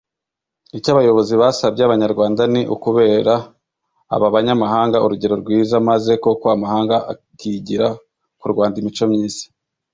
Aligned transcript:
Icyo 0.77 0.89
abayobozi 0.91 1.33
basabye 1.41 1.81
Abanyarwanda 1.83 2.41
ni 2.53 2.61
ukubera 2.75 3.35
aba 4.15 4.27
banyamahanga 4.35 4.97
urugero 5.05 5.35
rwiza 5.41 5.75
maze 5.89 6.11
koko 6.23 6.45
amahanga 6.55 6.95
akigira 7.11 7.87
ku 8.39 8.45
Rwanda 8.51 8.75
imico 8.81 9.03
myiza 9.11 9.45